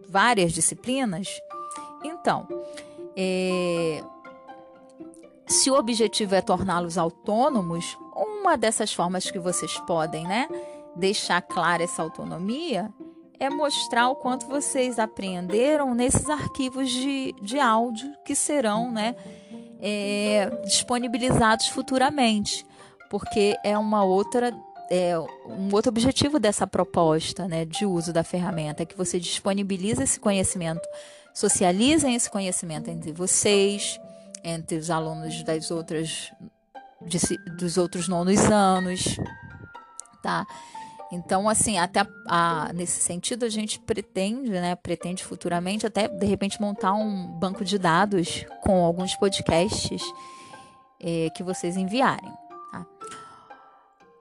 várias 0.09 0.52
disciplinas. 0.52 1.28
Então, 2.02 2.49
é, 3.14 4.02
se 5.47 5.71
o 5.71 5.75
objetivo 5.75 6.35
é 6.35 6.40
torná-los 6.40 6.97
autônomos, 6.97 7.99
uma 8.16 8.56
dessas 8.56 8.90
formas 8.90 9.30
que 9.30 9.38
vocês 9.38 9.78
podem, 9.80 10.25
né, 10.25 10.49
deixar 10.97 11.42
clara 11.42 11.83
essa 11.83 12.02
autonomia 12.02 12.90
é 13.38 13.50
mostrar 13.50 14.09
o 14.09 14.16
quanto 14.16 14.47
vocês 14.47 14.99
aprenderam 14.99 15.94
nesses 15.94 16.30
arquivos 16.30 16.88
de, 16.88 17.35
de 17.42 17.59
áudio 17.59 18.11
que 18.25 18.35
serão, 18.35 18.90
né, 18.90 19.14
é, 19.81 20.50
disponibilizados 20.64 21.69
futuramente, 21.69 22.64
porque 23.11 23.57
é 23.64 23.76
uma 23.76 24.04
outra 24.04 24.52
é, 24.90 25.19
um 25.19 25.73
outro 25.73 25.88
objetivo 25.88 26.38
dessa 26.38 26.66
proposta 26.66 27.49
né, 27.49 27.64
de 27.64 27.87
uso 27.87 28.12
da 28.12 28.23
ferramenta 28.23 28.83
é 28.83 28.87
que 28.87 28.97
você 28.97 29.19
disponibiliza 29.19 30.04
esse 30.04 30.21
conhecimento, 30.21 30.87
socializem 31.33 32.14
esse 32.14 32.31
conhecimento 32.31 32.90
entre 32.90 33.12
vocês, 33.12 33.99
entre 34.43 34.76
os 34.76 34.90
alunos 34.90 35.43
das 35.43 35.71
outras 35.71 36.31
de, 37.00 37.19
dos 37.57 37.76
outros 37.76 38.09
nonos 38.09 38.40
anos, 38.50 39.19
tá? 40.23 40.47
Então, 41.14 41.49
assim, 41.49 41.78
até 41.78 42.00
a, 42.00 42.09
a, 42.68 42.73
nesse 42.73 43.00
sentido 43.00 43.44
a 43.44 43.49
gente 43.49 43.78
pretende, 43.78 44.50
né, 44.50 44.75
pretende 44.75 45.25
futuramente 45.25 45.87
até 45.87 46.09
de 46.09 46.26
repente 46.26 46.61
montar 46.61 46.92
um 46.92 47.26
banco 47.38 47.64
de 47.64 47.78
dados 47.78 48.44
com 48.62 48.85
alguns 48.85 49.14
podcasts 49.14 50.02
é, 51.00 51.30
que 51.30 51.44
vocês 51.44 51.76
enviarem. 51.76 52.33
Tá? 52.73 52.85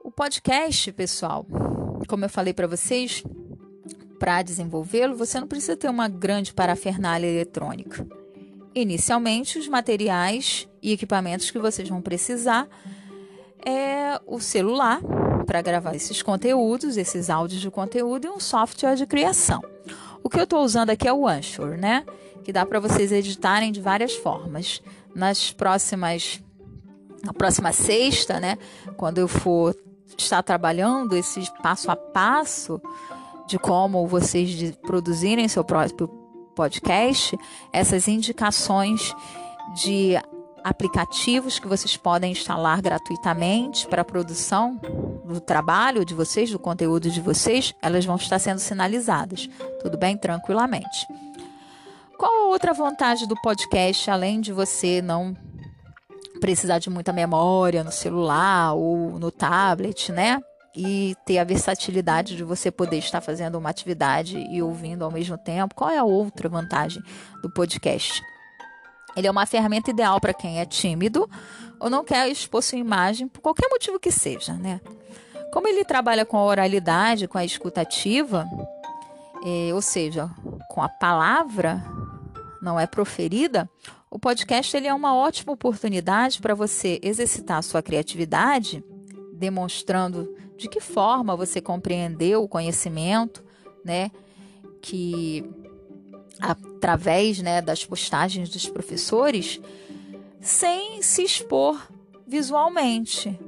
O 0.04 0.10
podcast, 0.10 0.92
pessoal, 0.92 1.44
como 2.06 2.24
eu 2.24 2.28
falei 2.28 2.54
para 2.54 2.68
vocês, 2.68 3.24
para 4.20 4.42
desenvolvê-lo, 4.42 5.16
você 5.16 5.40
não 5.40 5.48
precisa 5.48 5.76
ter 5.76 5.88
uma 5.88 6.06
grande 6.06 6.54
parafernália 6.54 7.26
eletrônica. 7.26 8.06
Inicialmente, 8.72 9.58
os 9.58 9.66
materiais 9.66 10.68
e 10.80 10.92
equipamentos 10.92 11.50
que 11.50 11.58
vocês 11.58 11.88
vão 11.88 12.00
precisar 12.00 12.68
é 13.66 14.20
o 14.26 14.38
celular 14.38 15.00
para 15.44 15.62
gravar 15.62 15.94
esses 15.94 16.22
conteúdos, 16.22 16.96
esses 16.96 17.30
áudios 17.30 17.60
de 17.60 17.70
conteúdo 17.70 18.26
e 18.26 18.30
um 18.30 18.40
software 18.40 18.96
de 18.96 19.06
criação. 19.06 19.62
O 20.22 20.28
que 20.28 20.38
eu 20.38 20.44
estou 20.44 20.62
usando 20.62 20.90
aqui 20.90 21.06
é 21.06 21.12
o 21.12 21.28
Anchor, 21.28 21.76
né? 21.76 22.04
Que 22.42 22.52
dá 22.52 22.64
para 22.64 22.80
vocês 22.80 23.12
editarem 23.12 23.70
de 23.70 23.80
várias 23.80 24.14
formas. 24.14 24.82
Nas 25.14 25.52
próximas, 25.52 26.42
na 27.22 27.32
próxima 27.32 27.72
sexta, 27.72 28.40
né? 28.40 28.58
Quando 28.96 29.18
eu 29.18 29.28
for 29.28 29.76
estar 30.16 30.42
trabalhando 30.42 31.16
esse 31.16 31.40
passo 31.62 31.90
a 31.90 31.96
passo 31.96 32.80
de 33.46 33.58
como 33.58 34.06
vocês 34.06 34.72
produzirem 34.82 35.46
seu 35.48 35.64
próprio 35.64 36.08
podcast, 36.54 37.36
essas 37.72 38.08
indicações 38.08 39.14
de 39.74 40.16
aplicativos 40.64 41.58
que 41.58 41.68
vocês 41.68 41.94
podem 41.94 42.32
instalar 42.32 42.80
gratuitamente 42.80 43.86
para 43.86 44.00
a 44.00 44.04
produção 44.04 44.80
do 45.26 45.38
trabalho 45.38 46.06
de 46.06 46.14
vocês, 46.14 46.50
do 46.50 46.58
conteúdo 46.58 47.10
de 47.10 47.20
vocês, 47.20 47.74
elas 47.82 48.06
vão 48.06 48.16
estar 48.16 48.38
sendo 48.38 48.58
sinalizadas. 48.58 49.46
Tudo 49.82 49.98
bem? 49.98 50.16
Tranquilamente. 50.16 51.06
Qual 52.18 52.32
a 52.32 52.46
outra 52.46 52.72
vantagem 52.72 53.28
do 53.28 53.36
podcast, 53.42 54.10
além 54.10 54.40
de 54.40 54.52
você 54.52 55.02
não 55.02 55.36
precisar 56.40 56.78
de 56.78 56.88
muita 56.88 57.12
memória 57.12 57.84
no 57.84 57.92
celular 57.92 58.74
ou 58.74 59.18
no 59.18 59.30
tablet, 59.30 60.10
né? 60.10 60.40
E 60.76 61.14
ter 61.26 61.38
a 61.38 61.44
versatilidade 61.44 62.36
de 62.36 62.42
você 62.42 62.70
poder 62.70 62.98
estar 62.98 63.20
fazendo 63.20 63.56
uma 63.56 63.70
atividade 63.70 64.38
e 64.50 64.62
ouvindo 64.62 65.04
ao 65.04 65.10
mesmo 65.10 65.36
tempo. 65.36 65.74
Qual 65.74 65.90
é 65.90 65.98
a 65.98 66.04
outra 66.04 66.48
vantagem 66.48 67.02
do 67.42 67.52
podcast? 67.52 68.22
Ele 69.16 69.26
é 69.26 69.30
uma 69.30 69.46
ferramenta 69.46 69.90
ideal 69.90 70.20
para 70.20 70.34
quem 70.34 70.60
é 70.60 70.64
tímido 70.66 71.28
ou 71.78 71.88
não 71.90 72.04
quer 72.04 72.28
expor 72.28 72.62
sua 72.62 72.78
imagem 72.78 73.28
por 73.28 73.40
qualquer 73.40 73.68
motivo 73.68 73.98
que 73.98 74.10
seja, 74.10 74.54
né? 74.54 74.80
Como 75.52 75.68
ele 75.68 75.84
trabalha 75.84 76.24
com 76.24 76.36
a 76.36 76.44
oralidade, 76.44 77.28
com 77.28 77.38
a 77.38 77.44
escutativa, 77.44 78.46
é, 79.44 79.72
ou 79.72 79.82
seja, 79.82 80.28
com 80.68 80.82
a 80.82 80.88
palavra 80.88 81.84
não 82.60 82.80
é 82.80 82.86
proferida, 82.86 83.68
o 84.10 84.18
podcast 84.18 84.76
ele 84.76 84.86
é 84.86 84.94
uma 84.94 85.14
ótima 85.14 85.52
oportunidade 85.52 86.40
para 86.40 86.54
você 86.54 86.98
exercitar 87.02 87.62
sua 87.62 87.82
criatividade, 87.82 88.82
demonstrando 89.32 90.34
de 90.56 90.68
que 90.68 90.80
forma 90.80 91.36
você 91.36 91.60
compreendeu 91.60 92.42
o 92.42 92.48
conhecimento, 92.48 93.44
né? 93.84 94.10
Que 94.80 95.44
através 96.40 97.40
né, 97.40 97.60
das 97.60 97.84
postagens 97.84 98.48
dos 98.48 98.68
professores 98.68 99.60
sem 100.40 101.00
se 101.02 101.22
expor 101.22 101.80
visualmente. 102.26 103.38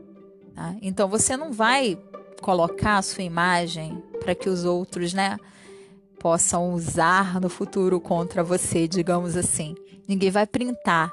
Tá? 0.55 0.75
Então 0.81 1.09
você 1.09 1.37
não 1.37 1.53
vai 1.53 1.99
colocar 2.41 2.99
a 2.99 3.03
sua 3.03 3.25
imagem 3.25 4.03
para 4.21 4.35
que 4.35 4.49
os 4.49 4.65
outros 4.65 5.13
né, 5.13 5.37
possam 6.19 6.73
usar 6.73 7.41
no 7.41 7.49
futuro 7.49 8.01
contra 8.01 8.43
você, 8.43 8.89
digamos 8.89 9.37
assim. 9.37 9.75
Ninguém 10.09 10.31
vai 10.31 10.47
printar 10.47 11.13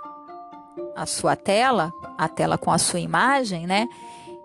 a 0.96 1.06
sua 1.06 1.36
tela, 1.36 1.92
a 2.18 2.27
tela 2.27 2.58
com 2.58 2.72
a 2.72 2.77
sua 2.77 3.00
imagem, 3.00 3.68
né? 3.68 3.88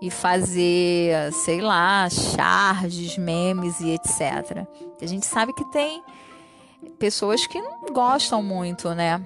E 0.00 0.10
fazer, 0.10 1.32
sei 1.32 1.60
lá, 1.60 2.08
charges, 2.08 3.18
memes 3.18 3.80
e 3.80 3.90
etc. 3.90 4.66
A 5.00 5.06
gente 5.06 5.26
sabe 5.26 5.52
que 5.52 5.64
tem 5.66 6.02
pessoas 6.98 7.46
que 7.46 7.60
não 7.60 7.86
gostam 7.92 8.42
muito, 8.42 8.94
né, 8.94 9.24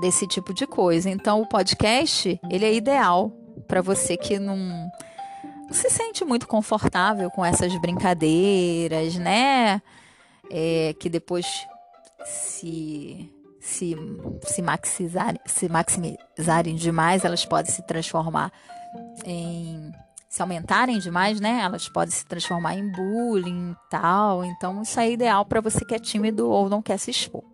desse 0.00 0.26
tipo 0.26 0.52
de 0.52 0.66
coisa. 0.66 1.08
Então, 1.10 1.40
o 1.40 1.48
podcast, 1.48 2.40
ele 2.50 2.64
é 2.64 2.74
ideal 2.74 3.30
para 3.66 3.80
você 3.80 4.16
que 4.16 4.38
não, 4.38 4.90
se 5.70 5.90
sente 5.90 6.24
muito 6.24 6.46
confortável 6.46 7.30
com 7.30 7.44
essas 7.44 7.74
brincadeiras, 7.80 9.16
né? 9.16 9.80
É, 10.50 10.94
que 11.00 11.08
depois 11.08 11.46
se 12.24 13.30
se, 13.64 13.96
se, 14.42 14.60
maximizarem, 14.60 15.40
se 15.46 15.68
maximizarem 15.70 16.74
demais, 16.74 17.24
elas 17.24 17.46
podem 17.46 17.72
se 17.72 17.80
transformar 17.82 18.52
em 19.24 19.90
se 20.34 20.42
aumentarem 20.42 20.98
demais, 20.98 21.40
né, 21.40 21.60
elas 21.62 21.88
podem 21.88 22.10
se 22.10 22.26
transformar 22.26 22.74
em 22.74 22.90
bullying 22.90 23.70
e 23.70 23.88
tal. 23.88 24.44
Então, 24.44 24.82
isso 24.82 24.98
é 24.98 25.08
ideal 25.08 25.44
para 25.44 25.60
você 25.60 25.84
que 25.84 25.94
é 25.94 25.98
tímido 26.00 26.50
ou 26.50 26.68
não 26.68 26.82
quer 26.82 26.98
se 26.98 27.08
expor. 27.08 27.44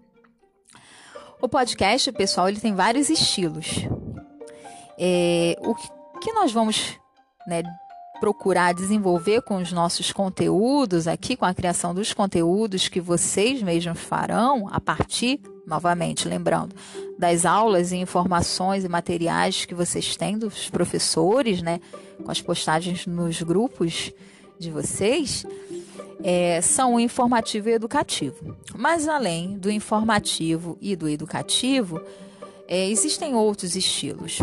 O 1.42 1.46
podcast, 1.46 2.10
pessoal, 2.12 2.48
ele 2.48 2.58
tem 2.58 2.74
vários 2.74 3.10
estilos. 3.10 3.86
É, 4.98 5.58
o 5.60 5.74
que 6.20 6.32
nós 6.32 6.52
vamos 6.52 6.98
né, 7.46 7.62
procurar 8.18 8.72
desenvolver 8.72 9.42
com 9.42 9.56
os 9.56 9.70
nossos 9.72 10.10
conteúdos 10.10 11.06
aqui, 11.06 11.36
com 11.36 11.44
a 11.44 11.52
criação 11.52 11.94
dos 11.94 12.14
conteúdos 12.14 12.88
que 12.88 12.98
vocês 12.98 13.62
mesmos 13.62 14.00
farão 14.00 14.66
a 14.72 14.80
partir, 14.80 15.38
novamente, 15.70 16.28
lembrando, 16.28 16.74
das 17.16 17.46
aulas 17.46 17.92
e 17.92 17.96
informações 17.96 18.84
e 18.84 18.88
materiais 18.88 19.64
que 19.64 19.74
vocês 19.74 20.16
têm 20.16 20.36
dos 20.36 20.68
professores, 20.68 21.62
né, 21.62 21.80
com 22.22 22.30
as 22.30 22.42
postagens 22.42 23.06
nos 23.06 23.40
grupos 23.40 24.12
de 24.58 24.70
vocês, 24.70 25.46
é, 26.22 26.60
são 26.60 26.96
o 26.96 27.00
informativo 27.00 27.70
e 27.70 27.72
educativo. 27.72 28.54
Mas 28.76 29.08
além 29.08 29.56
do 29.56 29.70
informativo 29.70 30.76
e 30.80 30.94
do 30.94 31.08
educativo, 31.08 31.98
é, 32.68 32.90
existem 32.90 33.34
outros 33.34 33.76
estilos 33.76 34.40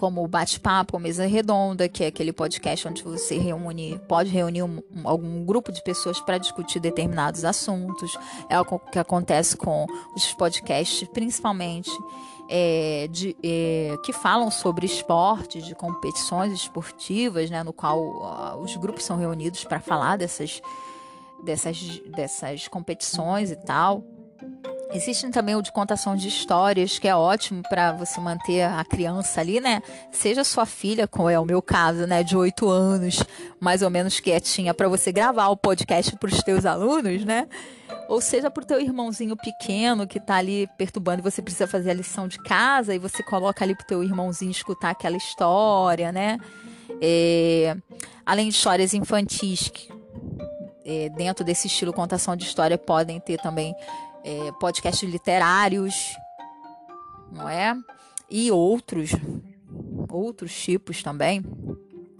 como 0.00 0.24
o 0.24 0.26
bate-papo, 0.26 0.98
mesa 0.98 1.26
redonda, 1.26 1.86
que 1.86 2.02
é 2.02 2.06
aquele 2.06 2.32
podcast 2.32 2.88
onde 2.88 3.02
você 3.02 3.36
reúne, 3.36 4.00
pode 4.08 4.30
reunir 4.30 4.62
um, 4.62 4.82
um, 4.96 5.06
algum 5.06 5.44
grupo 5.44 5.70
de 5.70 5.84
pessoas 5.84 6.18
para 6.18 6.38
discutir 6.38 6.80
determinados 6.80 7.44
assuntos. 7.44 8.16
É 8.48 8.58
o 8.58 8.64
que 8.64 8.98
acontece 8.98 9.58
com 9.58 9.84
os 10.16 10.32
podcasts, 10.32 11.06
principalmente 11.12 11.90
é, 12.48 13.08
de, 13.10 13.36
é, 13.44 13.94
que 14.02 14.10
falam 14.10 14.50
sobre 14.50 14.86
esporte, 14.86 15.60
de 15.60 15.74
competições 15.74 16.54
esportivas, 16.54 17.50
né, 17.50 17.62
no 17.62 17.74
qual 17.74 18.58
os 18.62 18.74
grupos 18.76 19.04
são 19.04 19.18
reunidos 19.18 19.64
para 19.64 19.80
falar 19.80 20.16
dessas, 20.16 20.62
dessas, 21.44 22.00
dessas 22.06 22.68
competições 22.68 23.50
e 23.50 23.56
tal. 23.56 24.02
Existem 24.92 25.30
também 25.30 25.54
o 25.54 25.62
de 25.62 25.70
contação 25.70 26.16
de 26.16 26.26
histórias, 26.26 26.98
que 26.98 27.06
é 27.06 27.14
ótimo 27.14 27.62
para 27.62 27.92
você 27.92 28.20
manter 28.20 28.62
a 28.62 28.84
criança 28.84 29.40
ali, 29.40 29.60
né? 29.60 29.80
Seja 30.10 30.42
sua 30.42 30.66
filha, 30.66 31.06
como 31.06 31.30
é 31.30 31.38
o 31.38 31.44
meu 31.44 31.62
caso, 31.62 32.06
né, 32.08 32.24
de 32.24 32.36
oito 32.36 32.68
anos, 32.68 33.22
mais 33.60 33.82
ou 33.82 33.90
menos 33.90 34.18
quietinha, 34.18 34.74
para 34.74 34.88
você 34.88 35.12
gravar 35.12 35.48
o 35.48 35.56
podcast 35.56 36.16
para 36.16 36.28
os 36.28 36.42
teus 36.42 36.66
alunos, 36.66 37.24
né? 37.24 37.46
Ou 38.08 38.20
seja, 38.20 38.50
para 38.50 38.64
o 38.64 38.66
teu 38.66 38.80
irmãozinho 38.80 39.36
pequeno 39.36 40.08
que 40.08 40.18
está 40.18 40.34
ali 40.36 40.68
perturbando 40.76 41.20
e 41.20 41.22
você 41.22 41.40
precisa 41.40 41.68
fazer 41.68 41.90
a 41.90 41.94
lição 41.94 42.26
de 42.26 42.38
casa 42.38 42.92
e 42.92 42.98
você 42.98 43.22
coloca 43.22 43.64
ali 43.64 43.76
para 43.76 43.84
o 43.84 43.86
teu 43.86 44.02
irmãozinho 44.02 44.50
escutar 44.50 44.90
aquela 44.90 45.16
história, 45.16 46.10
né? 46.10 46.36
É, 47.00 47.76
além 48.26 48.48
de 48.48 48.54
histórias 48.56 48.92
infantis, 48.92 49.68
que, 49.68 49.88
é, 50.84 51.08
dentro 51.10 51.44
desse 51.44 51.68
estilo 51.68 51.92
contação 51.92 52.34
de 52.34 52.44
história 52.44 52.76
podem 52.76 53.20
ter 53.20 53.38
também 53.40 53.72
é, 54.24 54.52
podcasts 54.52 55.08
literários, 55.08 56.16
não 57.32 57.48
é? 57.48 57.76
E 58.28 58.50
outros, 58.50 59.10
outros 60.08 60.54
tipos 60.54 61.02
também 61.02 61.44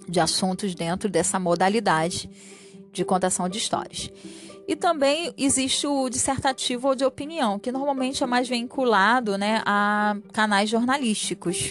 de 0.09 0.21
assuntos 0.21 0.75
dentro 0.75 1.09
dessa 1.09 1.39
modalidade 1.39 2.29
de 2.93 3.05
contação 3.05 3.49
de 3.49 3.59
histórias. 3.59 4.11
E 4.67 4.77
também 4.77 5.35
existe 5.37 5.87
o 5.87 6.09
dissertativo 6.09 6.89
ou 6.89 6.95
de 6.95 7.05
opinião, 7.05 7.59
que 7.59 7.73
normalmente 7.73 8.23
é 8.23 8.27
mais 8.27 8.49
vinculado 8.49 9.37
né, 9.37 9.63
a 9.67 10.17
canais 10.33 10.71
jornalísticos. 10.71 11.71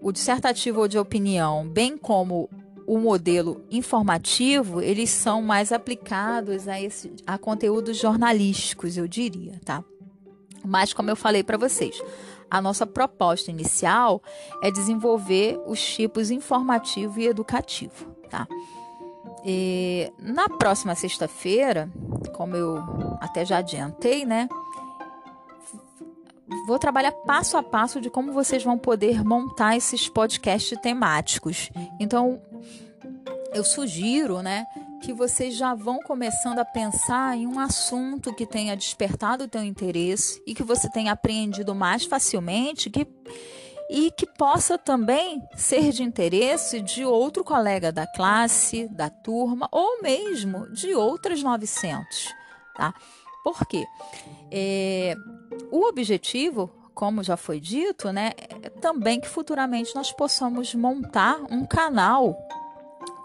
O 0.00 0.12
dissertativo 0.12 0.80
ou 0.80 0.88
de 0.88 0.96
opinião, 0.96 1.68
bem 1.68 1.98
como 1.98 2.48
o 2.88 2.96
modelo 2.98 3.62
informativo, 3.70 4.80
eles 4.80 5.10
são 5.10 5.42
mais 5.42 5.72
aplicados 5.72 6.66
a, 6.66 6.80
esse, 6.80 7.12
a 7.26 7.36
conteúdos 7.36 7.98
jornalísticos, 7.98 8.96
eu 8.96 9.06
diria, 9.06 9.60
tá? 9.62 9.84
Mas, 10.64 10.94
como 10.94 11.10
eu 11.10 11.14
falei 11.14 11.44
para 11.44 11.58
vocês, 11.58 12.00
a 12.50 12.62
nossa 12.62 12.86
proposta 12.86 13.50
inicial 13.50 14.22
é 14.62 14.70
desenvolver 14.70 15.60
os 15.66 15.84
tipos 15.84 16.30
informativo 16.30 17.20
e 17.20 17.26
educativo, 17.26 18.06
tá? 18.30 18.48
E, 19.44 20.10
na 20.18 20.48
próxima 20.48 20.94
sexta-feira, 20.94 21.92
como 22.32 22.56
eu 22.56 22.82
até 23.20 23.44
já 23.44 23.58
adiantei, 23.58 24.24
né? 24.24 24.48
Vou 26.66 26.78
trabalhar 26.78 27.12
passo 27.12 27.56
a 27.56 27.62
passo 27.62 28.00
de 28.00 28.10
como 28.10 28.32
vocês 28.32 28.62
vão 28.62 28.78
poder 28.78 29.24
montar 29.24 29.76
esses 29.76 30.08
podcasts 30.08 30.78
temáticos. 30.80 31.70
Então, 32.00 32.40
eu 33.52 33.64
sugiro, 33.64 34.42
né, 34.42 34.66
que 35.02 35.12
vocês 35.12 35.56
já 35.56 35.74
vão 35.74 36.00
começando 36.00 36.58
a 36.58 36.64
pensar 36.64 37.36
em 37.36 37.46
um 37.46 37.58
assunto 37.58 38.34
que 38.34 38.46
tenha 38.46 38.76
despertado 38.76 39.44
o 39.44 39.48
teu 39.48 39.62
interesse 39.62 40.42
e 40.46 40.54
que 40.54 40.62
você 40.62 40.90
tenha 40.90 41.12
aprendido 41.12 41.74
mais 41.74 42.04
facilmente, 42.04 42.90
que 42.90 43.06
e 43.90 44.10
que 44.10 44.26
possa 44.26 44.76
também 44.76 45.42
ser 45.56 45.92
de 45.92 46.02
interesse 46.02 46.82
de 46.82 47.06
outro 47.06 47.42
colega 47.42 47.90
da 47.90 48.06
classe, 48.06 48.86
da 48.88 49.08
turma 49.08 49.66
ou 49.72 50.02
mesmo 50.02 50.70
de 50.70 50.94
outras 50.94 51.42
900, 51.42 52.34
tá? 52.76 52.92
Por 53.42 53.64
quê? 53.66 53.86
É, 54.50 55.16
o 55.70 55.86
objetivo, 55.86 56.70
como 56.94 57.22
já 57.22 57.36
foi 57.36 57.60
dito, 57.60 58.12
né, 58.12 58.32
é 58.62 58.68
também 58.68 59.20
que 59.20 59.28
futuramente 59.28 59.94
nós 59.94 60.12
possamos 60.12 60.74
montar 60.74 61.40
um 61.50 61.64
canal 61.64 62.36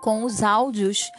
com 0.02 0.24
os 0.24 0.44
áudios 0.44 1.10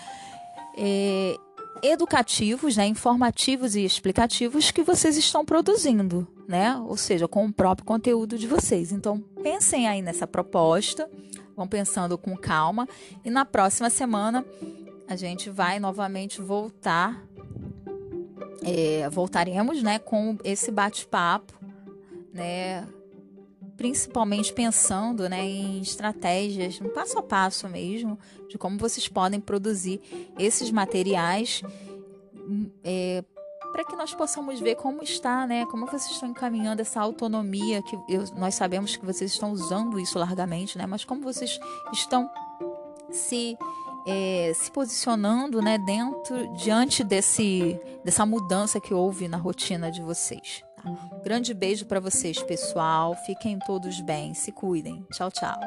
é, 0.77 1.37
educativos, 1.83 2.77
né, 2.77 2.87
informativos 2.87 3.75
e 3.75 3.85
explicativos 3.85 4.71
que 4.71 4.83
vocês 4.83 5.17
estão 5.17 5.45
produzindo, 5.45 6.27
né? 6.47 6.77
Ou 6.87 6.97
seja, 6.97 7.27
com 7.27 7.47
o 7.47 7.53
próprio 7.53 7.87
conteúdo 7.87 8.39
de 8.39 8.47
vocês. 8.47 8.93
Então, 8.93 9.21
pensem 9.43 9.87
aí 9.89 10.01
nessa 10.01 10.27
proposta, 10.27 11.11
vão 11.57 11.67
pensando 11.67 12.17
com 12.17 12.37
calma 12.37 12.89
e 13.25 13.31
na 13.31 13.45
próxima 13.45 13.91
semana 13.91 14.45
a 15.09 15.17
gente 15.17 15.51
vai 15.51 15.79
novamente 15.79 16.41
voltar 16.41 17.23
é, 18.65 19.09
voltaremos 19.11 19.83
né, 19.83 19.99
com 19.99 20.37
esse 20.43 20.71
bate-papo, 20.71 21.53
né, 22.33 22.87
principalmente 23.77 24.53
pensando 24.53 25.29
né, 25.29 25.45
em 25.45 25.81
estratégias, 25.81 26.81
um 26.81 26.89
passo 26.89 27.19
a 27.19 27.23
passo 27.23 27.69
mesmo, 27.69 28.19
de 28.49 28.57
como 28.57 28.79
vocês 28.79 29.07
podem 29.09 29.41
produzir 29.41 30.01
esses 30.39 30.71
materiais 30.71 31.63
é, 32.83 33.23
para 33.73 33.85
que 33.85 33.97
nós 33.97 34.15
possamos 34.15 34.61
ver 34.61 34.77
como 34.77 35.03
está, 35.03 35.47
né, 35.47 35.67
como 35.67 35.87
vocês 35.87 36.13
estão 36.13 36.29
encaminhando 36.29 36.81
essa 36.81 37.01
autonomia, 37.01 37.83
que 37.83 37.97
eu, 38.09 38.25
nós 38.37 38.55
sabemos 38.55 38.97
que 38.97 39.05
vocês 39.05 39.33
estão 39.33 39.51
usando 39.51 39.99
isso 39.99 40.19
largamente, 40.19 40.79
né, 40.79 40.87
mas 40.87 41.05
como 41.05 41.21
vocês 41.23 41.59
estão 41.93 42.31
se 43.11 43.59
é, 44.07 44.53
se 44.55 44.71
posicionando 44.71 45.63
né, 45.63 45.79
dentro, 45.79 46.55
diante 46.57 47.03
desse, 47.03 47.79
dessa 48.05 48.27
mudança 48.27 48.81
que 48.81 48.93
houve 48.93 49.29
na 49.29 49.37
rotina 49.37 49.91
de 49.91 50.03
vocês. 50.03 50.63
Tá? 50.77 50.85
grande 51.23 51.55
beijo 51.55 51.87
para 51.87 52.01
vocês, 52.01 52.43
pessoal. 52.43 53.15
Fiquem 53.27 53.59
todos 53.59 54.01
bem, 54.01 54.35
se 54.35 54.53
cuidem. 54.53 55.07
Tchau, 55.11 55.31
tchau. 55.31 55.59